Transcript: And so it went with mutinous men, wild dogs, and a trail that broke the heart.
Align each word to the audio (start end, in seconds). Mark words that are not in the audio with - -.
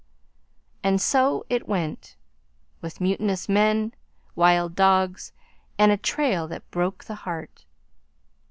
And 0.81 0.99
so 0.99 1.45
it 1.47 1.67
went 1.67 2.15
with 2.81 2.99
mutinous 2.99 3.47
men, 3.47 3.93
wild 4.33 4.73
dogs, 4.75 5.31
and 5.77 5.91
a 5.91 5.95
trail 5.97 6.47
that 6.47 6.71
broke 6.71 7.03
the 7.03 7.13
heart. 7.13 7.65